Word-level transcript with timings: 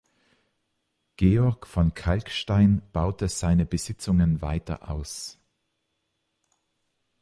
Georg 1.15 1.67
von 1.67 1.93
Kalckstein 1.93 2.81
baute 2.91 3.29
seine 3.29 3.67
Besitzungen 3.67 4.41
weiter 4.41 4.89
aus. 4.89 5.37